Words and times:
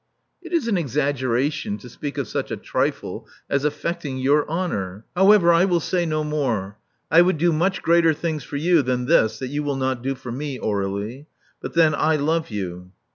It 0.41 0.51
is 0.51 0.67
an 0.67 0.79
exaggeration 0.79 1.77
to 1.77 1.87
speak 1.87 2.17
of 2.17 2.27
such 2.27 2.49
a 2.49 2.57
trifle 2.57 3.27
as 3.47 3.63
affecting 3.65 4.17
your 4.17 4.49
honor. 4.49 5.05
However, 5.15 5.53
I 5.53 5.65
will 5.65 5.79
say 5.79 6.07
no 6.07 6.23
more. 6.23 6.79
I 7.11 7.21
would 7.21 7.37
do 7.37 7.53
much 7.53 7.83
greater 7.83 8.15
things 8.15 8.43
for 8.43 8.55
you 8.57 8.81
than 8.81 9.05
this 9.05 9.37
that 9.37 9.49
you 9.49 9.61
will 9.61 9.75
not 9.77 10.01
do 10.01 10.15
for 10.15 10.31
me, 10.31 10.57
Aurdlie. 10.57 11.27
But 11.61 11.73
then 11.75 11.93
I 11.93 12.15
love 12.15 12.49
you. 12.49 12.91